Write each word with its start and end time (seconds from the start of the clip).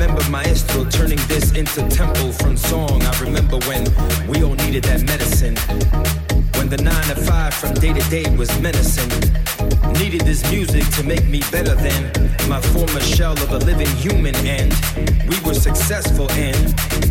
Remember 0.00 0.30
Maestro 0.30 0.86
turning 0.86 1.18
this 1.28 1.52
into 1.52 1.86
tempo 1.90 2.32
from 2.32 2.56
song. 2.56 3.02
I 3.02 3.20
remember 3.20 3.58
when 3.68 3.84
we 4.28 4.42
all 4.42 4.54
needed 4.54 4.84
that 4.84 5.02
medicine. 5.02 5.56
When 6.56 6.70
the 6.70 6.78
nine 6.78 7.04
to 7.08 7.16
five 7.16 7.52
from 7.52 7.74
day 7.74 7.92
to 7.92 8.08
day 8.08 8.24
was 8.34 8.48
menacing. 8.60 9.10
Needed 10.00 10.22
this 10.22 10.42
music 10.50 10.88
to 10.96 11.02
make 11.02 11.26
me 11.26 11.42
better 11.52 11.74
than 11.74 12.10
my 12.48 12.62
former 12.72 13.00
shell 13.00 13.32
of 13.32 13.52
a 13.52 13.58
living 13.58 13.94
human. 13.96 14.34
And 14.36 14.72
we 15.28 15.38
were 15.40 15.52
successful 15.52 16.30
in 16.30 16.54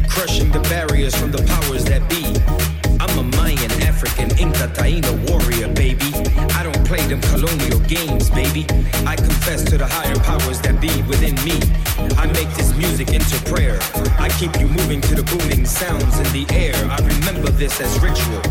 crushing 0.07 0.49
the 0.51 0.61
barriers 0.61 1.13
from 1.15 1.29
the 1.29 1.43
powers 1.43 1.85
that 1.85 2.01
be. 2.09 2.78
I'm 3.09 3.19
a 3.19 3.37
Mayan, 3.37 3.71
African, 3.81 4.29
Inca, 4.37 4.67
Taino 4.77 5.11
warrior, 5.27 5.67
baby. 5.73 6.13
I 6.53 6.61
don't 6.61 6.85
play 6.85 7.01
them 7.07 7.21
colonial 7.33 7.79
games, 7.89 8.29
baby. 8.29 8.67
I 9.05 9.15
confess 9.15 9.63
to 9.65 9.77
the 9.77 9.87
higher 9.87 10.15
powers 10.19 10.61
that 10.61 10.79
be 10.79 10.93
within 11.09 11.33
me. 11.41 11.57
I 12.21 12.27
make 12.27 12.49
this 12.53 12.71
music 12.77 13.09
into 13.09 13.37
prayer. 13.49 13.79
I 14.19 14.29
keep 14.37 14.53
you 14.59 14.67
moving 14.67 15.01
to 15.01 15.15
the 15.15 15.23
booming 15.23 15.65
sounds 15.65 16.19
in 16.19 16.29
the 16.37 16.45
air. 16.53 16.75
I 16.85 16.97
remember 17.01 17.49
this 17.49 17.81
as 17.81 17.99
ritual. 17.99 18.41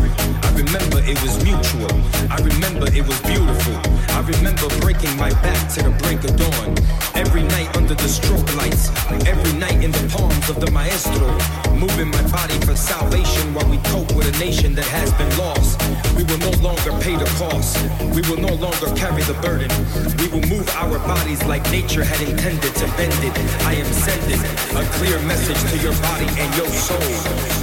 I 0.43 0.51
remember 0.51 0.99
it 1.07 1.15
was 1.23 1.41
mutual. 1.43 1.95
I 2.27 2.37
remember 2.43 2.87
it 2.91 3.07
was 3.07 3.19
beautiful. 3.21 3.79
I 4.11 4.19
remember 4.27 4.67
breaking 4.83 5.15
my 5.15 5.31
back 5.39 5.71
to 5.75 5.83
the 5.83 5.91
break 6.03 6.19
of 6.27 6.35
dawn. 6.35 6.75
Every 7.15 7.43
night 7.43 7.75
under 7.77 7.95
the 7.95 8.09
strobe 8.11 8.49
lights. 8.57 8.91
Every 9.25 9.53
night 9.57 9.79
in 9.83 9.91
the 9.91 10.03
palms 10.11 10.49
of 10.49 10.59
the 10.59 10.69
maestro. 10.71 11.31
Moving 11.79 12.11
my 12.11 12.23
body 12.27 12.59
for 12.67 12.75
salvation 12.75 13.53
while 13.53 13.69
we 13.69 13.77
cope 13.87 14.11
with 14.15 14.27
a 14.27 14.35
nation 14.37 14.58
that 14.59 14.83
has 14.91 15.07
been 15.15 15.31
lost. 15.39 15.79
We 16.19 16.27
will 16.27 16.43
no 16.43 16.51
longer 16.59 16.91
pay 16.99 17.15
the 17.15 17.23
cost. 17.39 17.79
We 18.11 18.19
will 18.27 18.43
no 18.43 18.51
longer 18.59 18.91
carry 18.91 19.23
the 19.23 19.39
burden. 19.39 19.71
We 20.19 20.27
will 20.27 20.43
move 20.51 20.67
our 20.75 20.99
bodies 21.07 21.39
like 21.47 21.63
nature 21.71 22.03
had 22.03 22.19
intended 22.19 22.75
to 22.75 22.85
bend 22.99 23.15
it. 23.23 23.31
I 23.63 23.79
am 23.79 23.87
sending 23.87 24.41
a 24.75 24.83
clear 24.99 25.15
message 25.23 25.55
to 25.71 25.77
your 25.79 25.95
body 26.03 26.27
and 26.27 26.49
your 26.59 26.67
soul. 26.75 27.07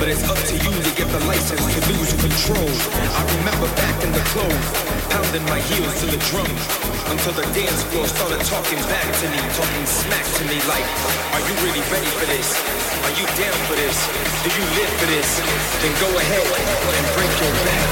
But 0.00 0.09
it's 0.09 0.25
up 0.25 0.41
to 0.41 0.57
you 0.57 0.73
to 0.73 0.91
get 0.97 1.05
the 1.12 1.21
license 1.29 1.61
to 1.61 1.81
lose 1.93 2.17
control. 2.17 2.71
I 3.12 3.23
remember 3.45 3.69
back 3.76 3.97
in 4.00 4.11
the 4.17 4.25
club, 4.33 4.57
pounding 5.12 5.45
my 5.53 5.61
heels 5.69 5.93
to 6.00 6.07
the 6.09 6.21
drum 6.33 6.49
until 7.12 7.37
the 7.37 7.45
dance 7.53 7.85
floor 7.93 8.09
started 8.09 8.41
talking 8.49 8.81
back 8.88 9.05
to 9.05 9.26
me, 9.29 9.41
talking 9.53 9.85
smack 9.85 10.25
to 10.41 10.43
me 10.49 10.57
like, 10.65 10.87
Are 11.37 11.45
you 11.45 11.55
really 11.61 11.85
ready 11.93 12.09
for 12.17 12.25
this? 12.25 12.57
Are 13.05 13.15
you 13.21 13.29
down 13.37 13.59
for 13.69 13.76
this? 13.76 13.97
Do 14.41 14.49
you 14.49 14.65
live 14.81 14.93
for 14.97 15.09
this? 15.12 15.31
Then 15.85 15.93
go 16.00 16.09
ahead 16.17 16.75
and 16.85 17.06
break 17.14 17.33
your 17.40 17.52
back 17.64 17.87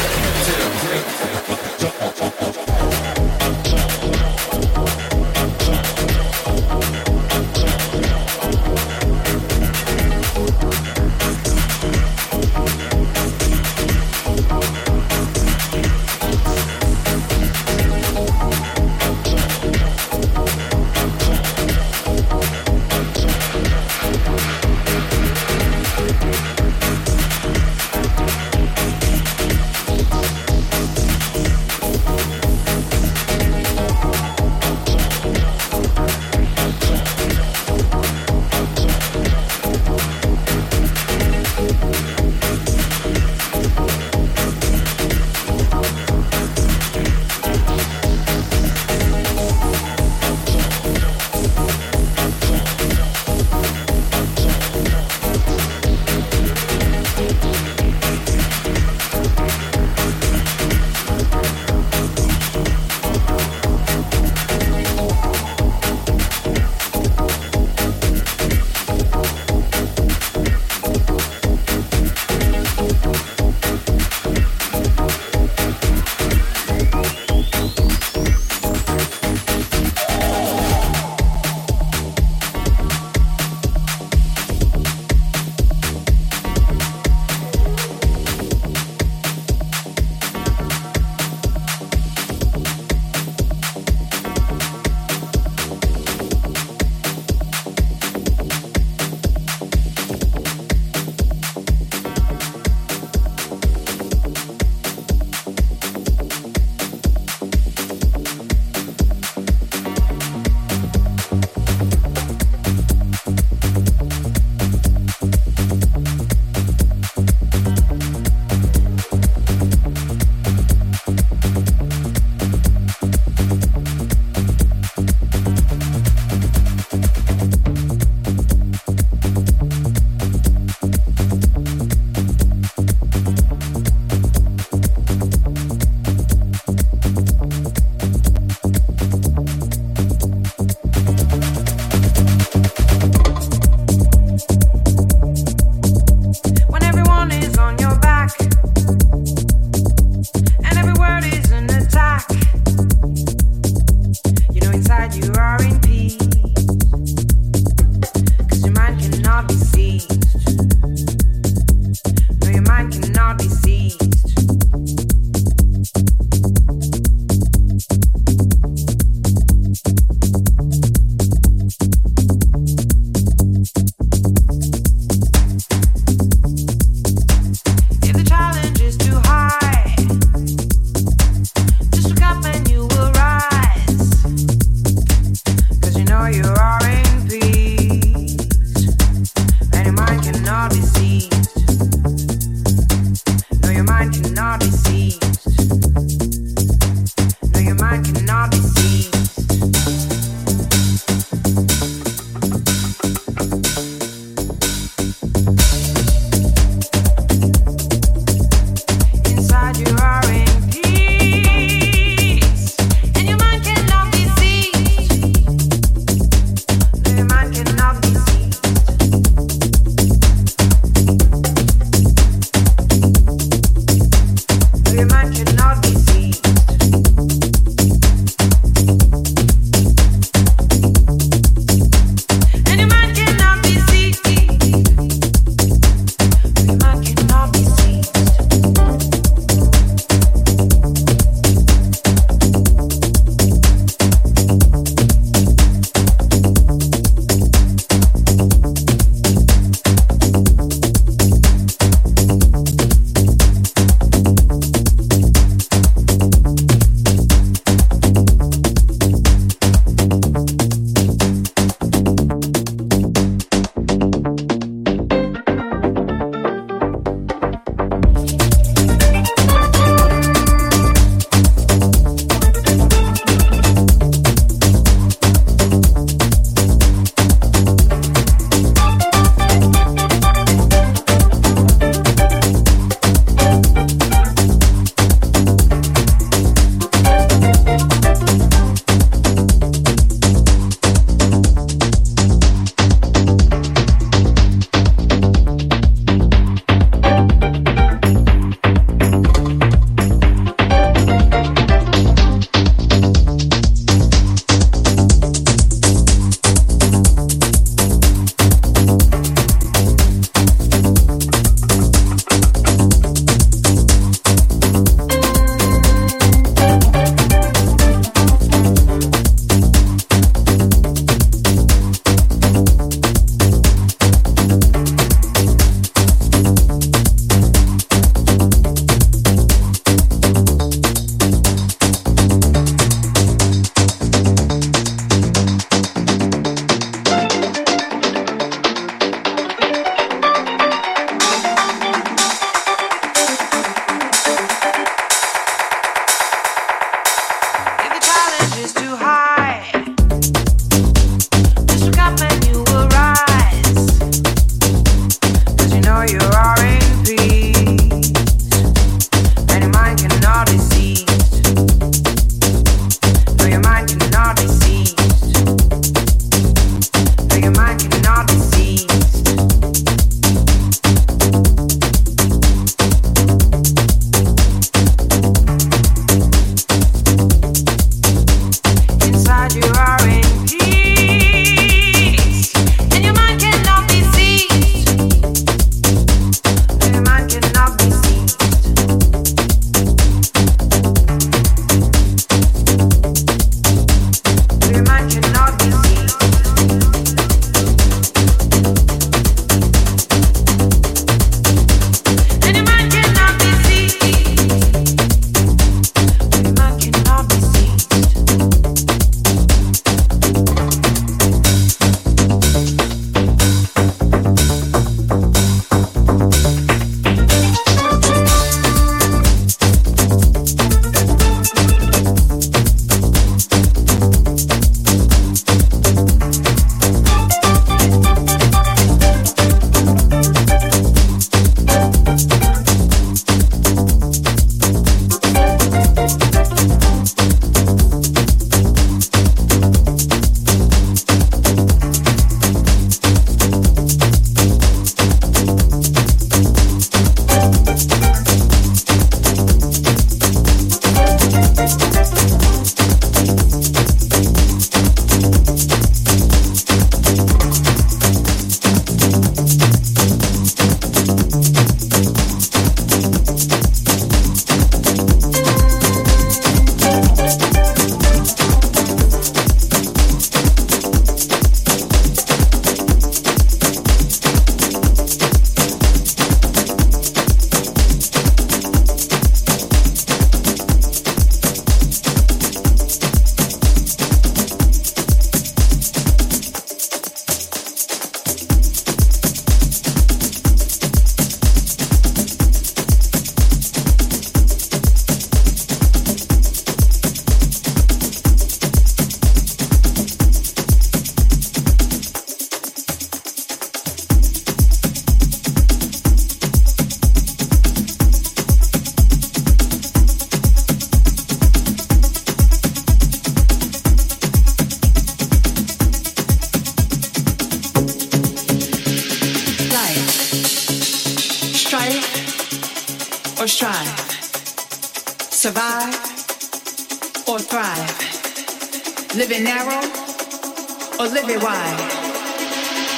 wonder 531.27 531.43
why. 531.43 531.77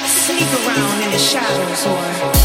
Sneak 0.05 0.51
around 0.67 1.01
in 1.01 1.11
the 1.11 1.17
shadows 1.17 1.85
or 1.85 2.36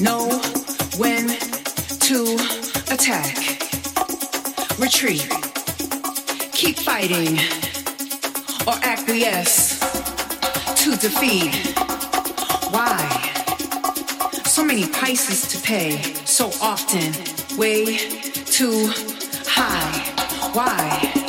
know 0.00 0.28
when 0.98 1.28
to 2.00 2.36
attack, 2.90 3.36
retreat, 4.78 5.26
keep 6.52 6.78
fighting, 6.78 7.38
or 8.66 8.74
acquiesce 8.82 9.78
to 10.82 10.96
defeat. 10.96 11.54
Why? 12.70 12.98
So 14.44 14.64
many 14.64 14.86
prices 14.86 15.48
to 15.52 15.62
pay, 15.62 16.02
so 16.24 16.50
often, 16.60 17.12
way 17.56 17.96
too 18.44 18.90
high. 19.46 20.52
Why? 20.52 21.25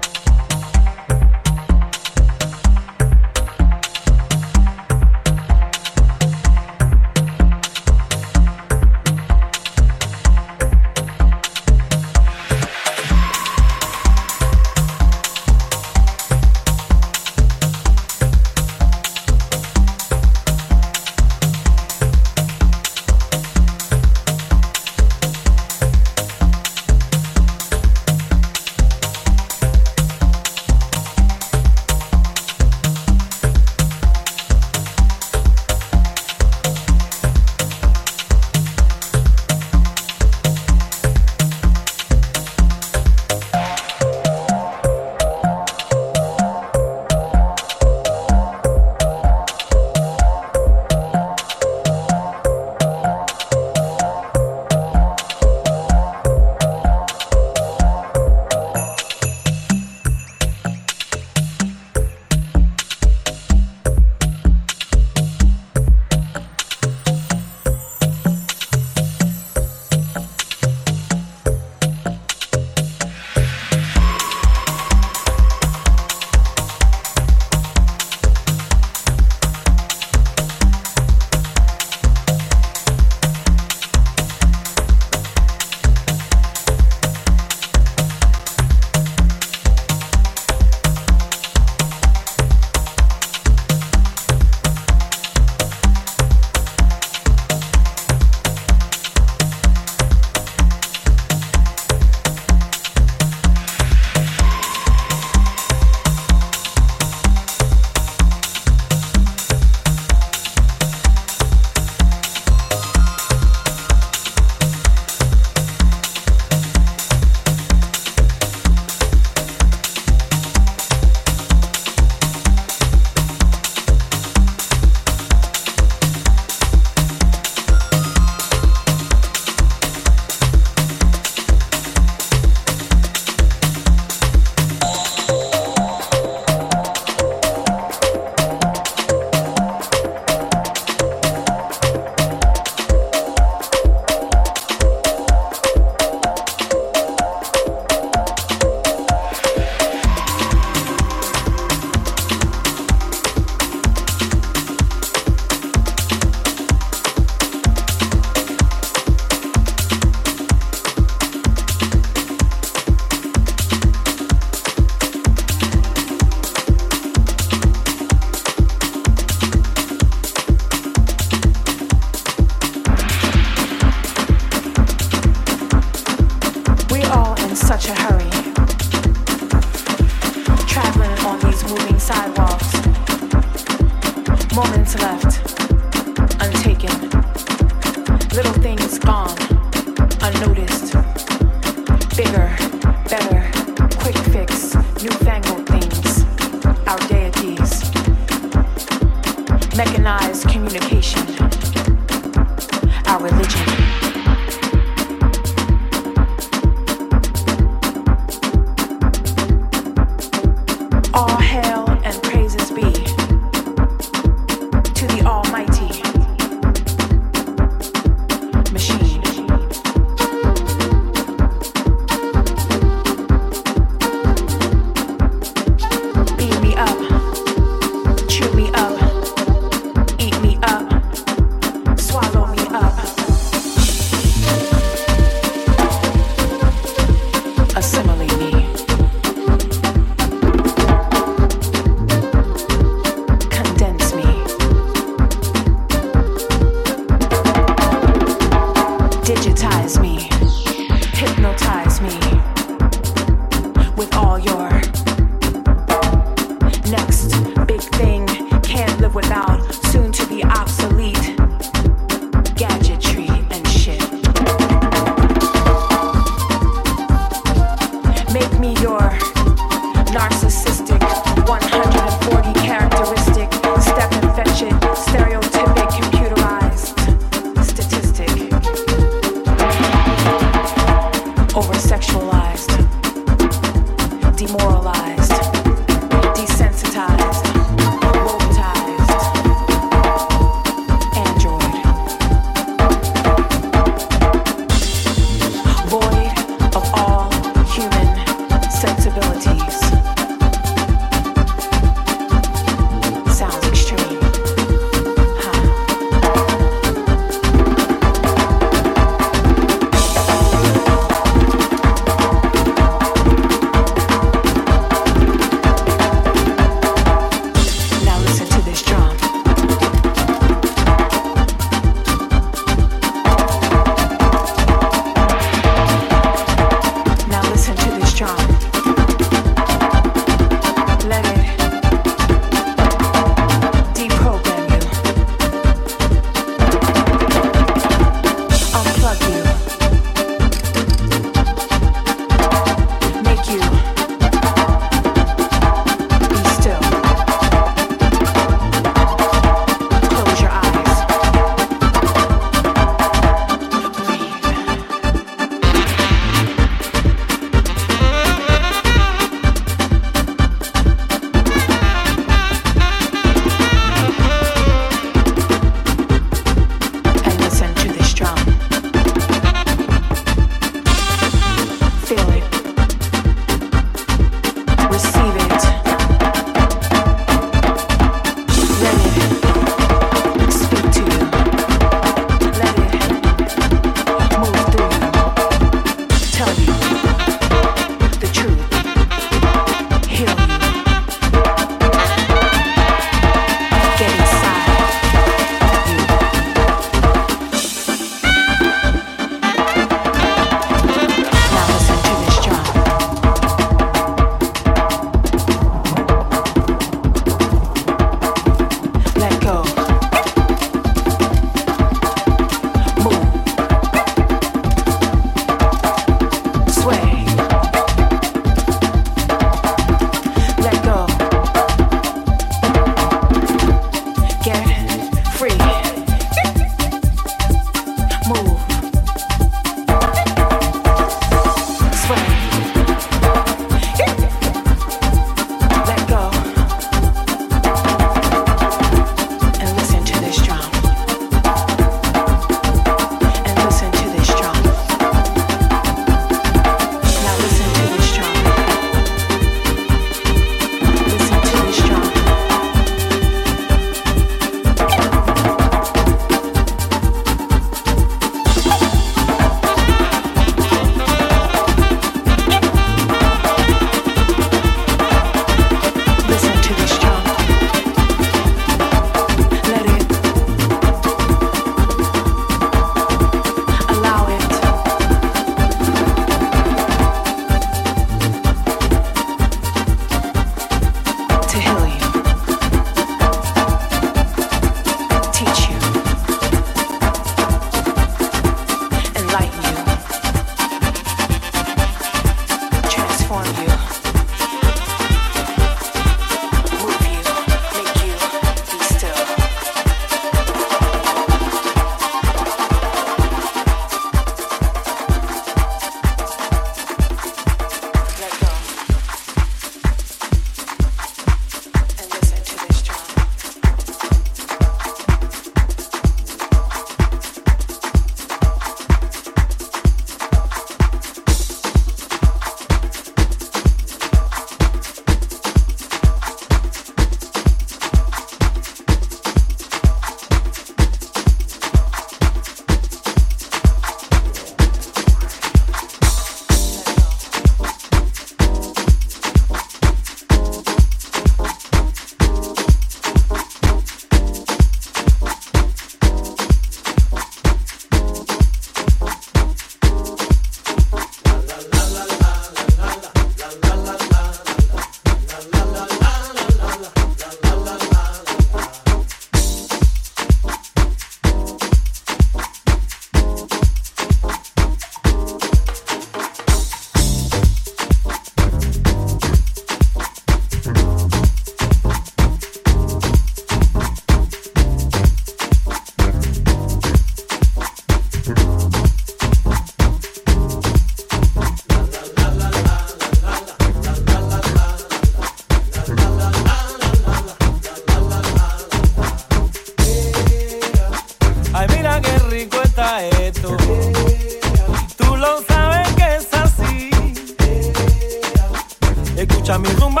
Tá 599.51 599.59
me 599.59 600.00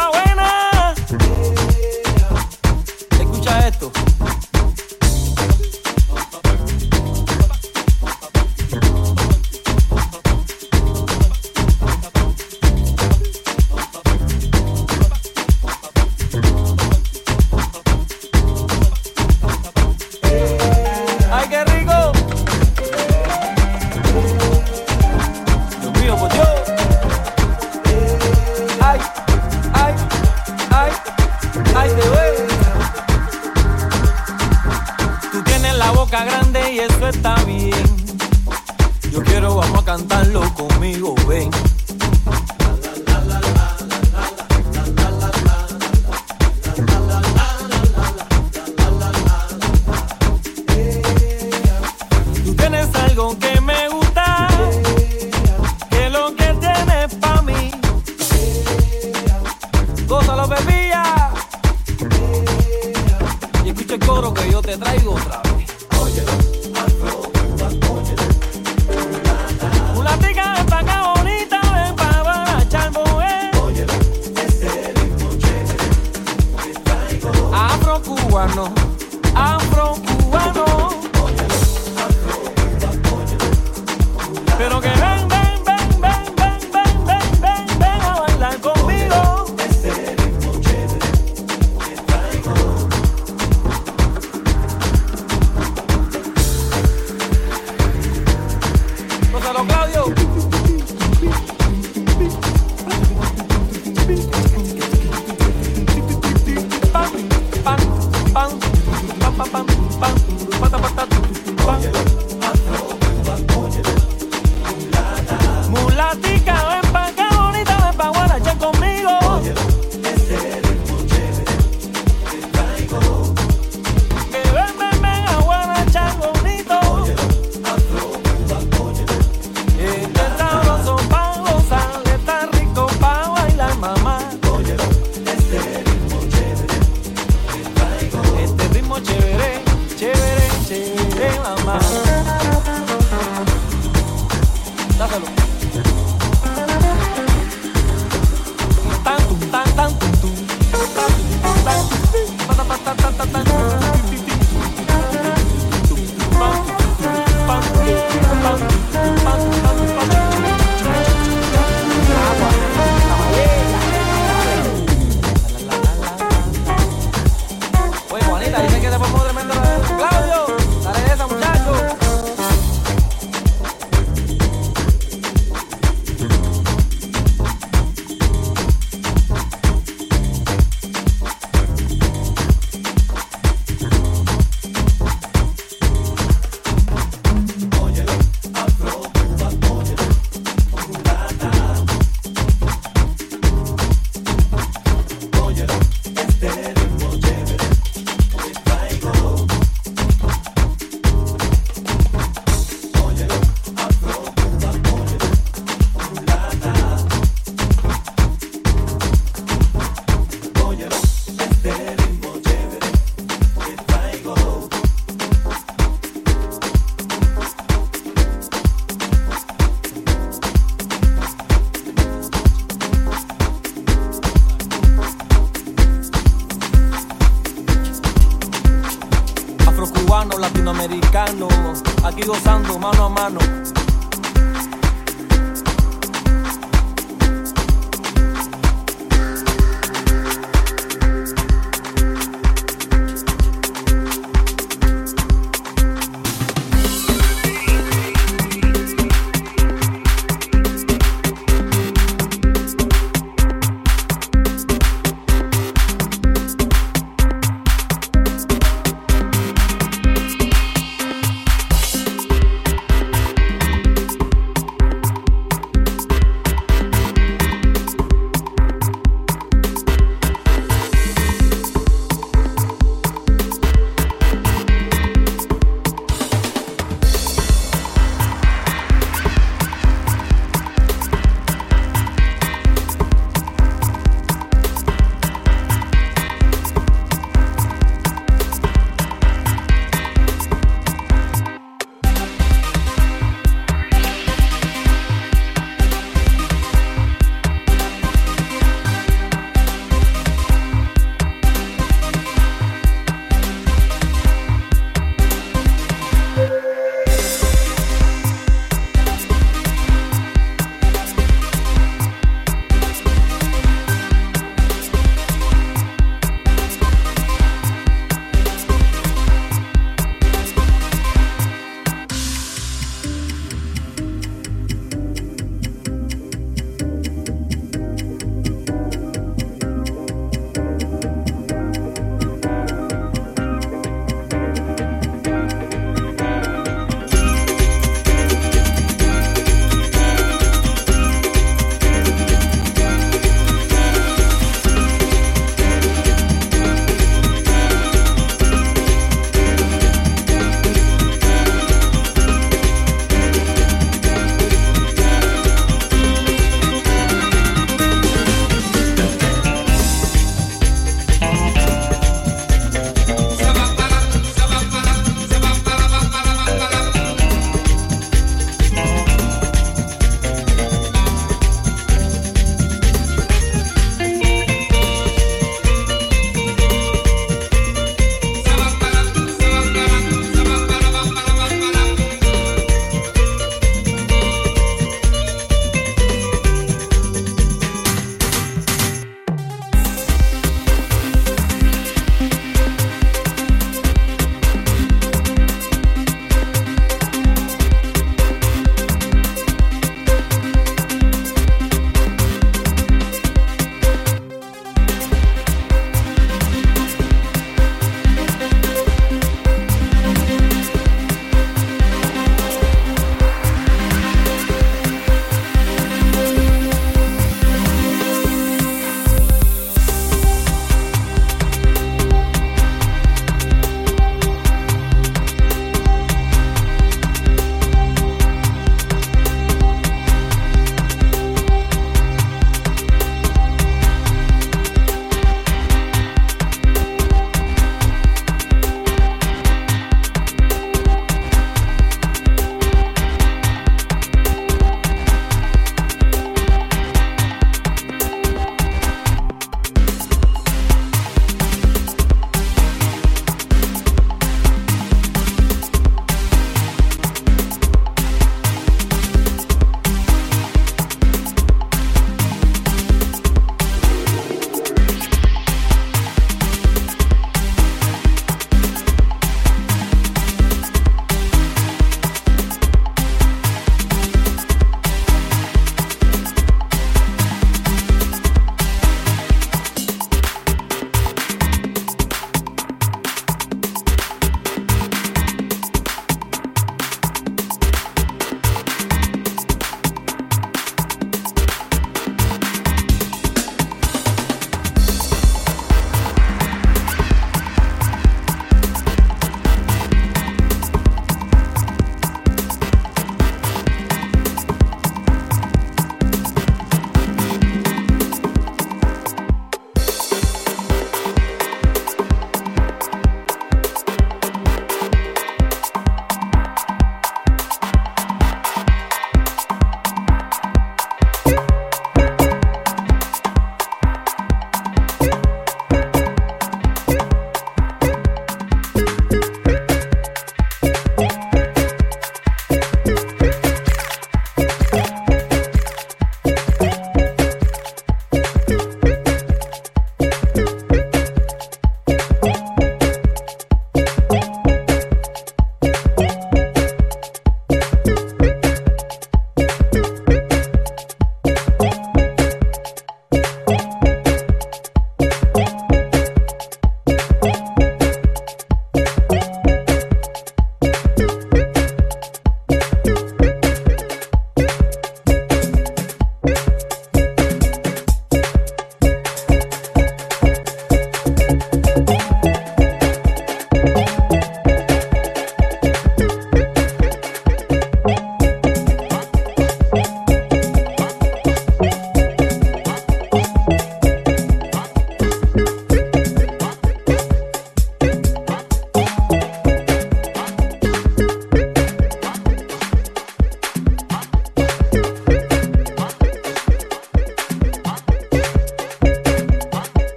aquí 232.11 232.23
gozando 232.27 232.77
mano 232.77 233.05
a 233.05 233.09
mano. 233.09 233.60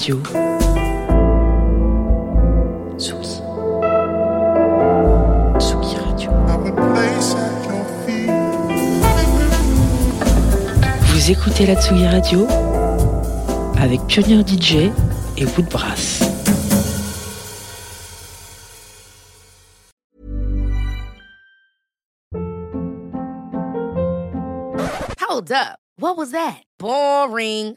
Radio. 0.00 0.22
Vous 11.04 11.30
écoutez 11.30 11.66
la 11.66 11.74
Tsugi 11.74 12.06
Radio 12.06 12.46
avec 13.78 14.00
Pionnier 14.06 14.42
DJ 14.42 14.90
et 15.36 15.44
Woodbrass. 15.44 16.22
Hold 25.20 25.52
up. 25.52 25.78
What 25.98 26.16
was 26.16 26.30
that? 26.30 26.62
Boring. 26.78 27.76